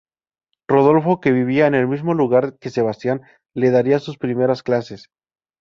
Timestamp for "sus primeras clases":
3.99-5.09